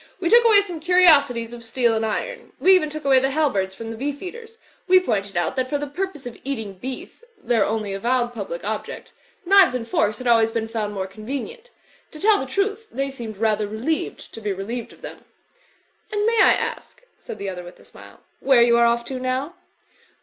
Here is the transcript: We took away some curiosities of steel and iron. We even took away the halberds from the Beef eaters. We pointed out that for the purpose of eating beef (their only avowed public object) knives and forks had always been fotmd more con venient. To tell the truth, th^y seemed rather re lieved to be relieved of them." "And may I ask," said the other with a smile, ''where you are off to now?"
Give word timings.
We 0.19 0.31
took 0.31 0.43
away 0.43 0.61
some 0.61 0.79
curiosities 0.79 1.53
of 1.53 1.63
steel 1.63 1.93
and 1.93 2.03
iron. 2.03 2.53
We 2.59 2.73
even 2.73 2.89
took 2.89 3.05
away 3.05 3.19
the 3.19 3.29
halberds 3.29 3.75
from 3.75 3.91
the 3.91 3.95
Beef 3.95 4.19
eaters. 4.23 4.57
We 4.87 4.99
pointed 4.99 5.37
out 5.37 5.55
that 5.57 5.69
for 5.69 5.77
the 5.77 5.85
purpose 5.85 6.25
of 6.25 6.39
eating 6.43 6.73
beef 6.79 7.23
(their 7.37 7.63
only 7.63 7.93
avowed 7.93 8.33
public 8.33 8.63
object) 8.63 9.11
knives 9.45 9.75
and 9.75 9.87
forks 9.87 10.17
had 10.17 10.25
always 10.25 10.51
been 10.51 10.67
fotmd 10.67 10.93
more 10.93 11.05
con 11.05 11.27
venient. 11.27 11.65
To 12.13 12.19
tell 12.19 12.39
the 12.39 12.47
truth, 12.47 12.87
th^y 12.91 13.11
seemed 13.11 13.37
rather 13.37 13.67
re 13.67 13.77
lieved 13.77 14.31
to 14.31 14.41
be 14.41 14.51
relieved 14.51 14.91
of 14.91 15.03
them." 15.03 15.23
"And 16.11 16.25
may 16.25 16.41
I 16.41 16.53
ask," 16.53 17.03
said 17.19 17.37
the 17.37 17.49
other 17.49 17.63
with 17.63 17.79
a 17.79 17.85
smile, 17.85 18.21
''where 18.43 18.65
you 18.65 18.79
are 18.79 18.87
off 18.87 19.05
to 19.05 19.19
now?" 19.19 19.53